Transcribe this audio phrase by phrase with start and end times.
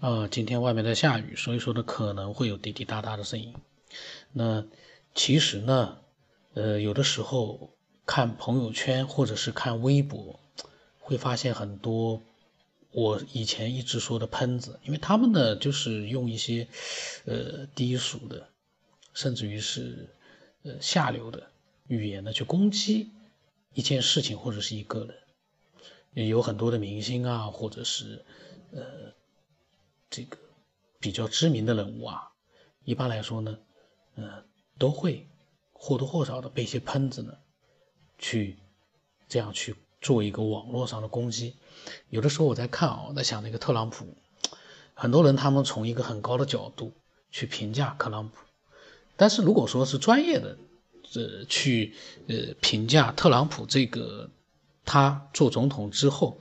[0.00, 3.52] 呃，今天外面在下雨，所以说呢可能会有滴滴答答的声音。
[4.32, 4.64] 那
[5.12, 5.98] 其实呢，
[6.54, 10.38] 呃，有的时候看朋友圈或者是看微博，
[11.00, 12.22] 会发现很多
[12.92, 16.68] 我以前一直说的喷子，因为他们呢就是用一些
[17.24, 18.46] 呃低俗的，
[19.14, 20.10] 甚至于是
[20.62, 21.48] 呃下流的
[21.88, 23.10] 语言呢去攻击
[23.74, 25.04] 一件事情或者是一个
[26.14, 26.28] 人。
[26.28, 28.24] 有很多的明星啊，或者是
[28.70, 29.17] 呃。
[30.10, 30.38] 这个
[30.98, 32.30] 比较知名的人物啊，
[32.84, 33.58] 一般来说呢，
[34.16, 34.44] 呃，
[34.78, 35.28] 都会
[35.72, 37.34] 或多或少的被一些喷子呢，
[38.18, 38.58] 去
[39.28, 41.56] 这样去做一个网络上的攻击。
[42.08, 44.16] 有的时候我在看啊，我在想那个特朗普，
[44.94, 46.94] 很多人他们从一个很高的角度
[47.30, 48.36] 去评价特朗普，
[49.16, 50.58] 但是如果说是专业的，
[51.14, 51.94] 呃，去
[52.28, 54.30] 呃评价特朗普这个
[54.84, 56.40] 他做总统之后。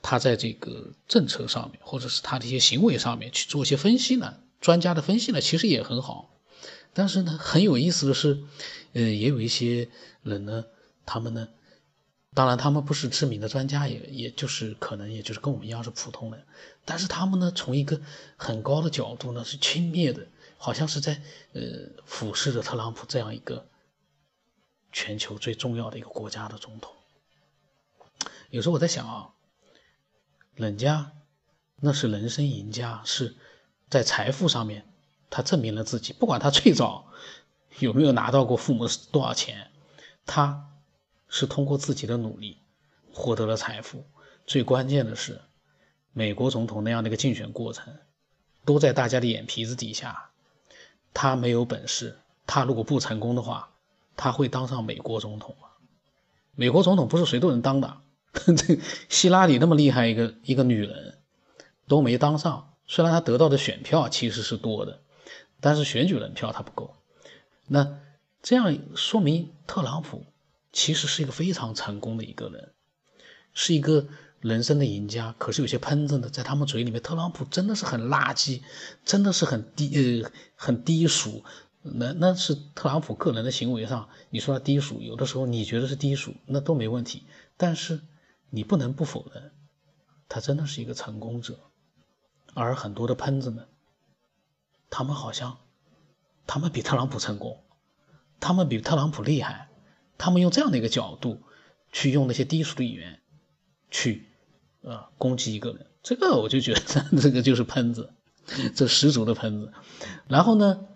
[0.00, 4.38] 他在这个政策上面，或者是他的一些行为上面去做一些分析呢？
[4.60, 6.30] 专家的分析呢，其实也很好。
[6.94, 8.42] 但是呢，很有意思的是，
[8.92, 9.88] 呃，也有一些
[10.22, 10.64] 人呢，
[11.04, 11.48] 他们呢，
[12.34, 16.44] 当然他们不是知名的专家，也也就是可能也就是跟我们一样是普通人，
[16.84, 18.00] 但是他们呢，从一个
[18.36, 21.20] 很高的角度呢，是轻蔑的，好像是在
[21.52, 21.62] 呃
[22.04, 23.68] 俯视着特朗普这样一个
[24.90, 26.92] 全球最重要的一个国家的总统。
[28.50, 29.30] 有时候我在想啊。
[30.58, 31.12] 人家
[31.76, 33.36] 那是人生赢家，是
[33.88, 34.84] 在财富上面，
[35.30, 36.12] 他证明了自己。
[36.12, 37.06] 不管他最早
[37.78, 39.70] 有没有拿到过父母多少钱，
[40.26, 40.68] 他
[41.28, 42.58] 是通过自己的努力
[43.12, 44.04] 获得了财富。
[44.48, 45.40] 最关键的是，
[46.12, 47.94] 美国总统那样的一个竞选过程，
[48.64, 50.30] 都在大家的眼皮子底下。
[51.14, 53.70] 他没有本事，他如果不成功的话，
[54.16, 55.68] 他会当上美国总统吗？
[56.56, 58.00] 美国总统不是谁都能当的。
[58.56, 61.18] 这希拉里那么厉害一个一个女人，
[61.86, 62.74] 都没当上。
[62.86, 65.00] 虽然她得到的选票其实是多的，
[65.60, 66.94] 但是选举人票她不够。
[67.66, 67.98] 那
[68.42, 70.24] 这样说明特朗普
[70.72, 72.72] 其实是一个非常成功的一个人，
[73.52, 74.06] 是一个
[74.40, 75.34] 人生的赢家。
[75.38, 78.62] 可是有些喷子呢，在他们嘴里面，特朗普真的是很垃圾，
[79.04, 81.44] 真的是很低呃很低俗。
[81.82, 87.24] 那那是特朗普个人的行为上，你说他低俗，有的时候你觉得是低俗，那都没问题。
[87.56, 88.00] 但是。
[88.50, 89.52] 你不能不否认，
[90.28, 91.58] 他真的是一个成功者，
[92.54, 93.68] 而很多的喷子们，
[94.90, 95.58] 他们好像，
[96.46, 97.62] 他们比特朗普成功，
[98.40, 99.68] 他们比特朗普厉害，
[100.16, 101.42] 他们用这样的一个角度，
[101.92, 103.20] 去用那些低俗的语言，
[103.90, 104.26] 去，
[104.80, 106.80] 呃，攻击一个人，这个我就觉得
[107.20, 108.14] 这个就是喷子，
[108.74, 109.72] 这十足的喷子。
[110.26, 110.86] 然后呢，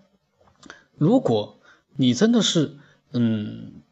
[0.94, 1.60] 如果
[1.96, 2.78] 你真的是，
[3.12, 3.82] 嗯，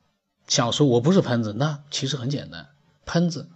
[0.48, 2.69] 想说我不是喷子，那其实很简单。
[3.10, 3.50] 喷子，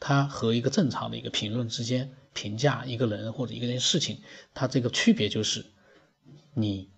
[0.00, 4.22] 他和一个正常的一个评论之间评价一个人或者一件事情，
[4.54, 5.66] 他这个区别就是，
[6.54, 6.90] 你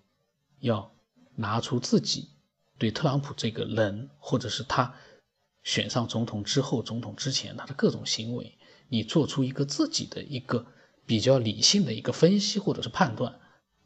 [0.61, 0.95] 要
[1.35, 2.29] 拿出自己
[2.77, 4.95] 对特朗普这个人，或者是他
[5.61, 8.57] 选上总统之后、总统之前他的各种行为，
[8.87, 10.65] 你做出一个自己的一个
[11.05, 13.41] 比较理性的一个分析或者是判断。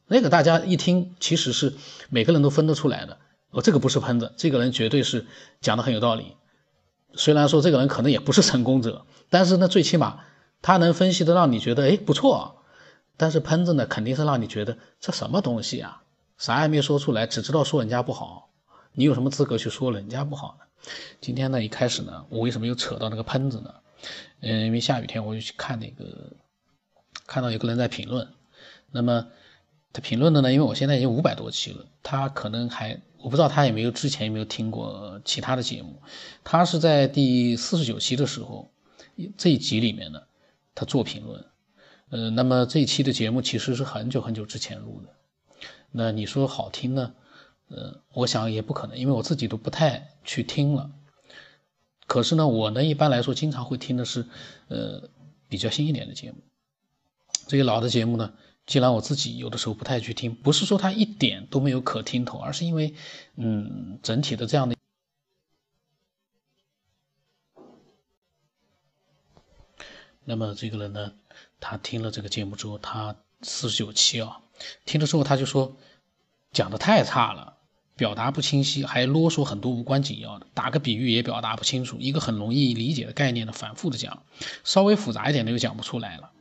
[0.06, 1.74] 那个大家一听，其实是
[2.12, 3.18] 每个人都分得出来的。
[3.50, 5.26] 哦，这个不是喷子，这个人绝对是
[5.62, 6.36] 讲的很有道理。
[7.16, 10.22] 虽然说这个人可能也不是成功者， 但是呢，最起码
[10.62, 12.60] 他能分析的让你觉得哎不错。
[13.16, 16.02] 但是喷子呢，肯定是让你觉得这什么东西啊，
[16.38, 18.50] 啥也没说出来，只知道说人家不好。
[18.94, 20.66] 你有什么资格去说人家不好呢？
[21.22, 23.74] 今天呢，一开始呢，我为什么又扯到那个喷子呢？
[24.42, 26.34] 嗯，因为下雨天我就去看那个，
[27.28, 28.28] 看到有个人在评论。
[28.92, 29.28] 那么
[29.94, 33.00] 他评论的呢，因为我现在已经五百多期了，他可能还。
[33.20, 36.02] 我不知道他有没有之前有没有听过其他的节目，
[36.44, 38.70] 他是在第四十九期的时候，
[39.38, 40.22] 这一集里面呢，
[40.76, 41.46] 他做评论，
[42.10, 45.10] 呃，那么这一期的节目其实是很久很久之前录的，
[45.90, 47.14] 那你说好听呢，
[47.70, 50.92] 呃，我想也不可能，因为我自己都不太去听了，
[52.06, 54.26] 可是呢，我呢一般来说经常会听的是，
[54.68, 55.10] 呃，
[55.48, 56.40] 比较新一点的节目，
[57.48, 58.34] 这些老的节目呢。
[58.66, 62.94] 既然我自己有的时候不太去听，不是说它一点都没有可听头，而是因为，
[63.36, 64.76] 嗯，整体的这样的。
[70.24, 71.14] 那么这个人呢，
[71.60, 74.40] 他听了这个节目之后，他四十九期啊，
[74.86, 75.76] 听了之后他就说，
[76.54, 77.58] 讲的太差了，
[77.98, 84.24] 表达不清晰，还啰嗦很多无关紧要的，打个比喻也表达不清楚，一个很容易理解的概念呢，反复的讲，
[84.64, 86.32] 稍微复杂一点的又讲不出来了，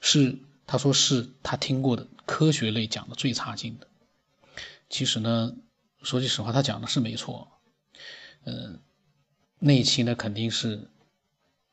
[0.00, 0.40] 是。
[0.70, 3.88] 他说是他听过的科学类讲的最差劲的。
[4.88, 5.56] 其实呢，
[6.00, 7.50] 说句实话，他讲的是没错。
[8.44, 8.80] 嗯，
[9.58, 10.88] 那一期呢肯定是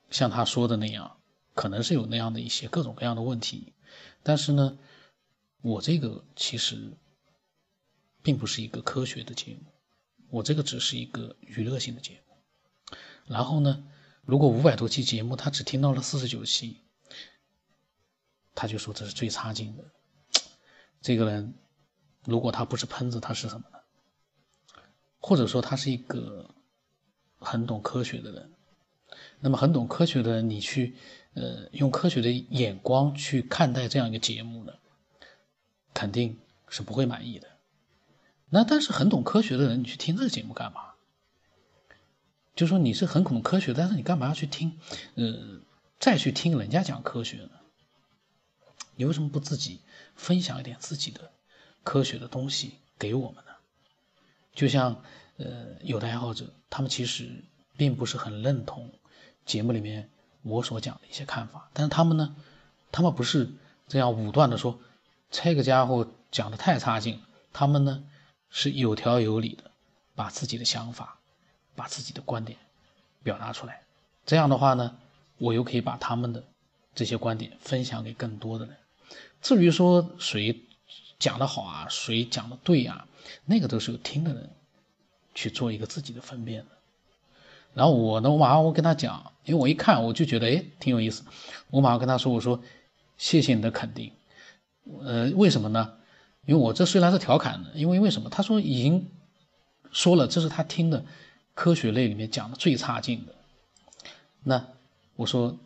[0.10, 1.16] 像他说的那样，
[1.54, 3.72] 可能是有那样的一些各种各样的问题。
[4.24, 4.80] 但是呢，
[5.62, 6.92] 我这个其实
[8.24, 9.72] 并不是一个科学的节目，
[10.32, 12.98] 我这个只是一个娱乐性的节目。
[13.28, 13.84] 然后呢，
[14.26, 16.82] 如果五百多期节目他只听到了四十九期，
[18.58, 19.84] 他就说这是最差劲的。
[21.00, 21.54] 这个人，
[22.26, 23.78] 如果他不是喷子，他是什么呢？
[25.20, 26.56] 或者说他是一个
[27.38, 28.52] 很懂科学的人？
[29.40, 30.96] 那么很懂科学的人，你去
[31.36, 34.74] 呃用科学的眼光去看待这样一个节目呢，
[35.94, 37.48] 肯定是不会满意的。
[38.50, 40.96] 那但是很懂科学的人，你去听这个节目干嘛？
[42.56, 44.80] 就说你是很懂科学，但是你干嘛要去听？
[45.14, 45.62] 呃，
[46.00, 47.52] 再去听人家讲科学呢？
[48.98, 49.80] 你为什么不自己
[50.16, 51.32] 分享一点自己的
[51.84, 53.52] 科学的东西给我们呢？
[54.54, 55.02] 就像
[55.38, 57.44] 呃有的爱好者，他们其实
[57.78, 58.92] 并不是很认同
[59.46, 60.10] 节目里面
[60.42, 62.36] 我所讲的一些看法，但是他们呢，
[62.92, 63.52] 他们不是
[63.88, 64.80] 这样武断的说
[65.30, 67.22] 这个家伙讲的太差劲，
[67.54, 68.04] 他们呢
[68.50, 69.70] 是有条有理的
[70.16, 71.20] 把自己的想法、
[71.76, 72.58] 把自己的观点
[73.22, 73.84] 表达出来，
[74.26, 74.98] 这样的话呢，
[75.38, 76.44] 我又可以把他们的
[76.96, 78.76] 这些观点分享给更多的人。
[79.42, 80.64] 至于说谁
[81.20, 83.08] 讲的好啊，谁讲的对啊，
[83.46, 84.50] 那个都是有听的人
[85.34, 86.68] 去做一个自己的分辨的。
[87.74, 91.24] 然后我呢，我马上我跟他讲，因为我一看我就觉得哎挺有意思，
[91.70, 92.62] 我马上跟他说，我说
[93.18, 94.12] 谢谢你的肯定。
[95.02, 95.94] 呃，为什么呢？
[96.46, 98.30] 因为我这虽然是调侃的，因为为什么？
[98.30, 99.10] 他说已经
[99.92, 101.06] 说了，这是他听的
[101.54, 103.36] 科学类里面讲的最差劲的。
[104.44, 104.68] 那
[105.16, 105.58] 我说。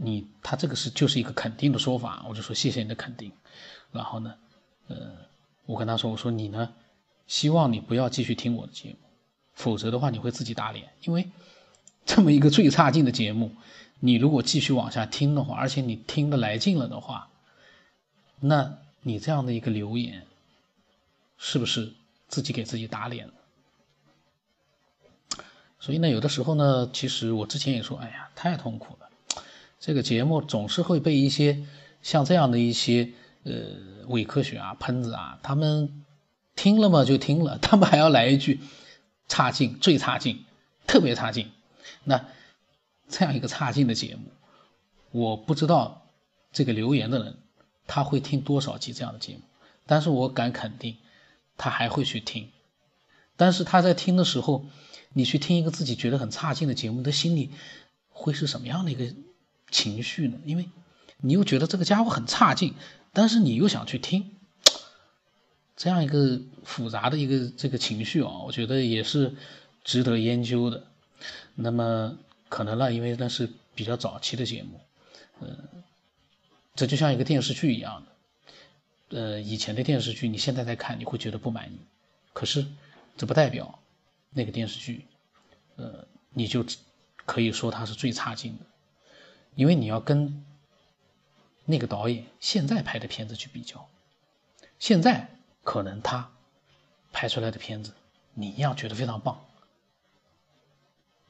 [0.00, 3.32] 你他这个是就是一个肯定的说法，我就说谢谢你的肯定。
[3.90, 4.34] 然后呢，
[4.86, 5.10] 呃，
[5.66, 6.72] 我跟他说，我说你呢，
[7.26, 8.96] 希望你不要继续听我的节目，
[9.54, 10.92] 否则的话你会自己打脸。
[11.02, 11.28] 因为
[12.06, 13.52] 这么一个最差劲的节目，
[13.98, 17.28] 你如果继续往下听的话，而且你听得来劲了的话，
[18.38, 20.24] 那你这样的一个留言，
[21.38, 21.92] 是不是
[22.28, 23.34] 自己给自己打脸了？
[25.80, 29.07] 所以呢，有的时候呢，其实我之前也说，哎呀，太痛苦了。
[29.80, 31.64] 这个节目总是会被一些
[32.02, 33.10] 像这样的一些
[33.44, 33.54] 呃
[34.08, 36.04] 伪科学啊喷子啊，他们
[36.56, 38.60] 听了嘛就听了，他们还要来一句
[39.28, 40.44] 差劲、最差劲、
[40.86, 41.52] 特别差劲。
[42.02, 42.26] 那
[43.08, 44.32] 这样一个差劲的节目，
[45.12, 46.08] 我不知道
[46.50, 47.36] 这个留言的人
[47.86, 49.42] 他会听多少集这样的节目，
[49.86, 50.96] 但是我敢肯定
[51.56, 52.50] 他还会去听。
[53.36, 54.66] 但是他在听的时候，
[55.12, 57.52] 你去听一个自己觉得很差劲的节目，的心里
[58.08, 59.14] 会是什么样的一个？
[59.70, 60.38] 情绪呢？
[60.44, 60.68] 因为
[61.18, 62.74] 你又觉得这个家伙很差劲，
[63.12, 64.36] 但是你又想去听，
[65.76, 69.34] 这样一个复杂的一个这个情绪啊，我觉得也是
[69.84, 70.86] 值得研究的。
[71.54, 72.16] 那么
[72.48, 74.80] 可能呢，因为那是比较早期的节目，
[75.40, 75.58] 嗯，
[76.76, 78.04] 这就像一个电视剧一样
[79.08, 81.78] 的，呃，以前的电视剧你现在再看你会觉得不满意，
[82.32, 82.64] 可是
[83.16, 83.80] 这不代表
[84.30, 85.04] 那个电视剧，
[85.76, 86.64] 呃，你就
[87.26, 88.64] 可以说它是最差劲的。
[89.58, 90.44] 因为你要跟
[91.64, 93.88] 那个导演现在拍的片子去比较，
[94.78, 95.28] 现在
[95.64, 96.30] 可能他
[97.12, 97.92] 拍出来的片子
[98.34, 99.44] 你一样觉得非常棒。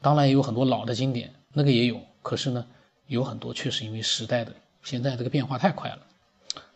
[0.02, 2.66] 当然也有很多老的经典，那个也有，可是呢，
[3.06, 6.06] 有很多确实因为时代的现在这个变化太快了，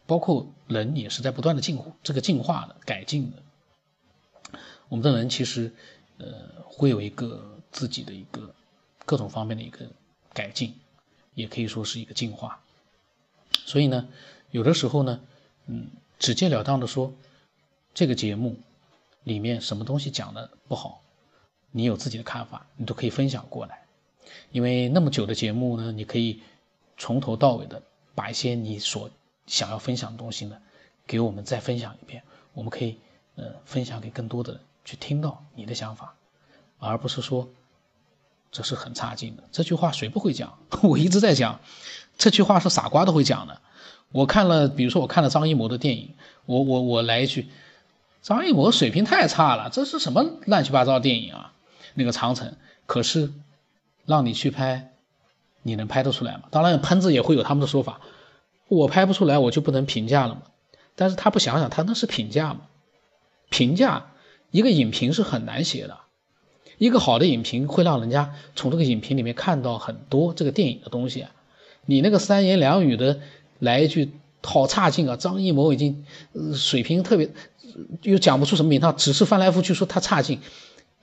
[0.06, 4.58] 包括人也是在不断的进步，这个进化的改进的。
[4.88, 5.70] 我们的人其实
[6.16, 6.26] 呃
[6.64, 8.54] 会有一个自己的一个
[9.04, 9.84] 各种方面的一个
[10.32, 10.74] 改进。
[11.34, 12.60] 也可以说是一个进化，
[13.64, 14.08] 所以呢，
[14.50, 15.20] 有的时候呢，
[15.66, 17.12] 嗯，直截了当的说，
[17.94, 18.56] 这个节目
[19.24, 21.02] 里面什么东西讲的不好，
[21.70, 23.82] 你有自己的看法，你都可以分享过来。
[24.50, 26.42] 因为那么久的节目呢，你可以
[26.98, 27.82] 从头到尾的
[28.14, 29.10] 把一些你所
[29.46, 30.60] 想要分享的东西呢，
[31.06, 32.22] 给我们再分享一遍，
[32.52, 32.98] 我们可以
[33.36, 36.14] 呃分享给更多的人去听到你的想法，
[36.78, 37.48] 而不是说。
[38.52, 39.42] 这是很差劲的。
[39.50, 40.58] 这句话谁不会讲？
[40.84, 41.58] 我一直在讲，
[42.16, 43.60] 这句话是傻瓜都会讲的。
[44.12, 47.48] 我看了，比如说我看了张艺谋的电影，我我我来一句，
[48.20, 51.54] 张艺谋水平太差了，这是什么乱七八糟的电影啊？
[51.94, 52.54] 那个长城，
[52.86, 53.32] 可是
[54.04, 54.92] 让你去拍，
[55.62, 56.42] 你能拍得出来吗？
[56.50, 58.00] 当然，喷子也会有他们的说法，
[58.68, 60.42] 我拍不出来，我就不能评价了吗？
[60.94, 62.60] 但是他不想想，他那是评价吗？
[63.48, 64.12] 评价
[64.50, 65.98] 一个影评是很难写的。
[66.82, 71.30] 一个好的影评会让人家从这个影评里面看到很多这个电影的东西啊。
[71.86, 73.20] 你那个三言两语的
[73.60, 74.10] 来一句
[74.42, 75.14] 好差劲啊！
[75.14, 76.04] 张艺谋已经
[76.52, 77.30] 水平特别，
[78.02, 80.40] 又讲不出什么名堂，只是翻来覆去说他差劲，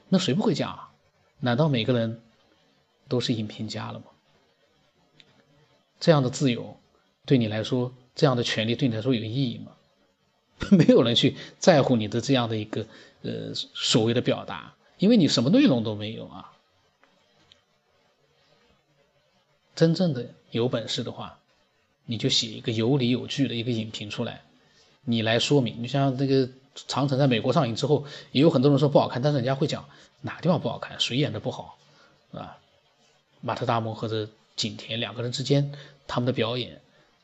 [0.09, 0.89] 那谁不会讲啊？
[1.39, 2.19] 难道每个人
[3.07, 4.05] 都是影评家了吗？
[5.97, 6.75] 这样的自由
[7.25, 9.71] 对你来说这样的权利对你来说有意义吗？
[10.77, 12.85] 没有人去在乎你的这样的一个
[13.21, 16.53] 呃所谓的表达，因为你什么内容都没有啊。
[19.75, 21.39] 真正的有本事的话，
[22.05, 24.41] 你就写一个有理有据的一个影评出来，
[25.05, 25.81] 你来说明。
[25.81, 26.49] 你像那个
[26.87, 29.87] 长城在美国上映之后，也有很多人说不好看，但是人家会讲
[30.21, 31.77] 哪地方不好看，谁演的不好，
[32.33, 32.57] 啊，
[33.39, 34.27] 马特·达蒙和这
[34.57, 35.71] 景甜两个人之间
[36.07, 36.81] 他们的表演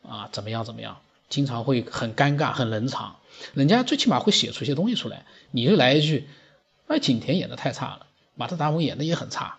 [0.08, 3.17] 啊怎么样怎么样，经常会很尴尬很冷场，
[3.53, 6.29] 人家最起码会写出一些东西出来，你就来一句，
[6.88, 9.58] 哎，景甜演的太差了，马特·达蒙演的也很差，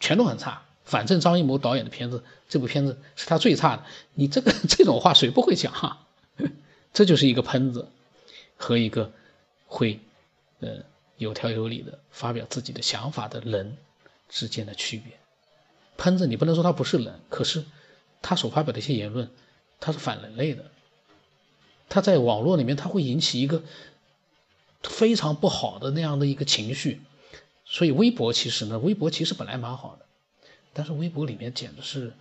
[0.00, 0.62] 全都很差。
[0.84, 3.84] 反正张艺谋导演的片子，这部片子是他最差的。
[4.14, 5.72] 你这个 这种话谁不会讲？
[5.72, 6.06] 哈，
[6.92, 7.88] 这就是一个喷子
[8.56, 9.12] 和一个
[9.66, 10.00] 会
[10.60, 10.68] 呃
[11.16, 13.78] 有条有理的发表自己的想法的人
[14.28, 15.14] 之间的区别。
[15.96, 17.64] 喷子你不能说他不是人，可是
[18.20, 19.30] 他所发表的一些言论，
[19.78, 20.64] 他是反人类的。
[21.88, 23.62] 他在网络里面他会引起一个
[24.82, 27.00] 非常不好的那样的一个情绪。
[27.64, 30.06] 所以微博其实呢，微博其实本来蛮好的。
[30.72, 32.12] 但是微博里面简直是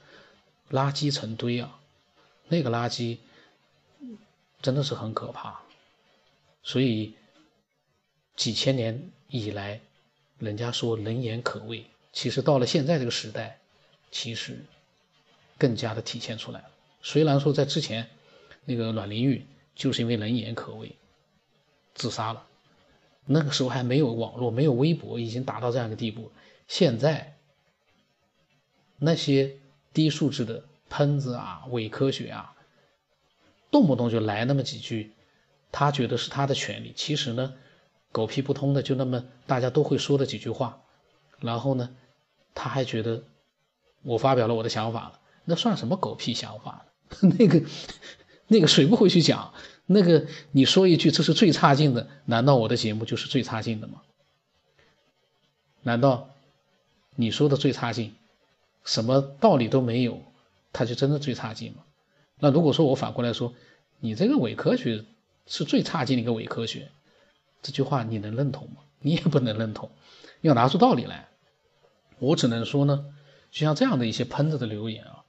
[0.69, 1.79] 垃圾成堆啊！
[2.47, 3.17] 那个垃圾
[4.61, 5.61] 真的是很可怕。
[6.63, 7.13] 所以
[8.35, 9.79] 几千年以来，
[10.37, 13.59] 人家说人言可畏，其实到了现在这个时代，
[14.11, 14.65] 其实
[15.57, 16.69] 更加的体现出来了。
[17.01, 18.09] 虽然说在之前，
[18.65, 20.95] 那个阮玲玉就是因为人言可畏
[21.95, 22.45] 自杀了，
[23.25, 26.31] 那个时候还没有网络，没有微博，已经达到这样一个地步。
[26.67, 27.37] 现在。
[29.03, 29.57] 那些
[29.93, 32.53] 低素质的喷子啊、伪科学啊，
[33.71, 35.13] 动不动就来那么几句，
[35.71, 36.93] 他觉得是他的权利。
[36.95, 37.55] 其实呢，
[38.11, 40.83] 狗屁不通的就那么大家都会说的几句话，
[41.39, 41.95] 然后呢，
[42.53, 43.23] 他还觉得
[44.03, 46.85] 我发表了我的想法了，那算什么狗屁想法
[47.39, 47.63] 那个
[48.45, 49.51] 那个谁不会去讲？
[49.91, 54.01] 那个你说一句这是最差劲的，难道我的节目就是最差劲的吗？
[55.81, 56.29] 难道
[57.15, 58.15] 你说的最差劲？
[58.83, 60.21] 什么道理都没有，
[60.73, 61.83] 他就真的最差劲吗？
[62.39, 63.53] 那如果说我反过来说，
[63.99, 65.05] 你这个伪科学
[65.45, 66.89] 是最差劲的一个伪科学，
[67.61, 68.77] 这句话你能认同吗？
[68.99, 69.91] 你也不能认同，
[70.41, 71.27] 要拿出道理来。
[72.19, 73.05] 我只能说呢，
[73.51, 75.23] 就像这样的一些喷子的留言啊，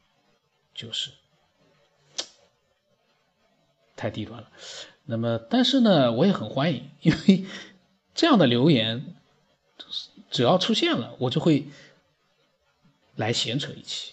[0.75, 1.11] 就是
[3.97, 4.51] 太低端了。
[5.05, 7.45] 那么，但是呢，我也很欢迎， 因为
[8.15, 9.15] 这样的留言
[10.31, 11.67] 只要出现了，我就会。
[13.15, 14.13] 来闲扯一期，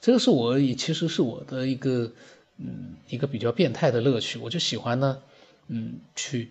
[0.00, 2.12] 这个是我也其实是我的一个
[2.56, 5.22] 嗯一个比较变态的乐趣，我就喜欢呢
[5.68, 6.50] 嗯去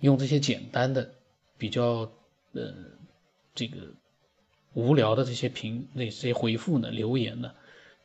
[0.00, 1.14] 用这些简单的
[1.56, 2.10] 比较
[2.52, 2.74] 呃
[3.54, 3.76] 这个
[4.74, 7.52] 无聊的这些评那些回复呢留言呢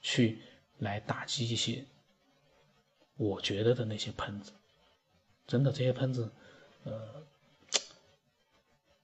[0.04, 0.38] 去
[0.78, 1.84] 来打击一些
[3.22, 4.51] 我觉得的那些喷子，
[5.46, 6.32] 真的这些喷子
[6.86, 7.24] 呃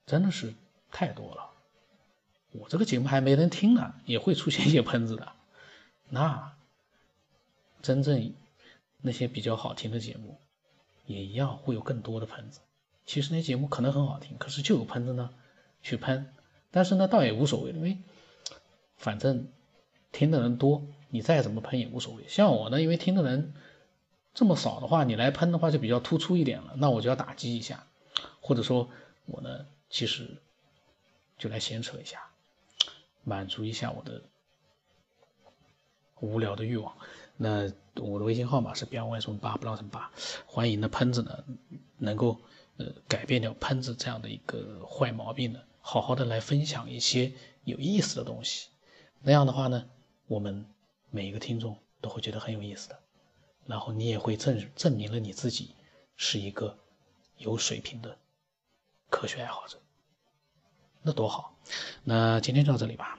[0.06, 0.54] 真的是
[0.90, 1.50] 太多了。
[2.50, 5.30] 我这个节目还没人听呢，也会出现一些喷子的。
[6.08, 6.56] 那
[7.80, 8.34] 真正
[9.00, 10.40] 那些比较好听的节目，
[11.06, 12.58] 也一样会有更多的喷子。
[13.06, 15.30] 其实那节目可能很好听，可是就有喷子呢
[15.80, 16.34] 去喷。
[16.72, 17.98] 但是呢，倒也无所谓，因为
[18.96, 19.46] 反正
[20.10, 22.24] 听的人多，你再怎么喷也无所谓。
[22.26, 23.54] 像我呢，因为听的人
[24.34, 27.86] 这么少的话，你来喷的话就比较突出一点了，那我就要打击一下，
[28.40, 28.88] 或者说
[29.26, 30.40] 我呢，其实
[31.38, 32.22] 就来闲扯一下。
[33.24, 34.22] 满足一下我的
[36.20, 36.96] 无聊的欲望。
[37.36, 40.10] 那我的微信号码是 b y 什么八不知道什么八，
[40.46, 41.44] 欢迎的喷子呢
[41.98, 42.40] 能够
[42.78, 47.32] 呃改变掉喷子这样的一个坏毛病的，好好的来分享一些
[47.64, 48.68] 有意思的东西。
[49.20, 49.84] 那样的话呢，
[50.26, 50.64] 我们
[51.10, 52.98] 每一个听众都会觉得很有意思的，
[53.68, 55.76] 然后你也会证证明了你自己
[56.16, 56.76] 是一个
[57.36, 58.18] 有水平的
[59.08, 59.78] 科学爱好者。
[61.00, 61.56] 那多好，
[62.02, 63.16] 那今天就到这里吧。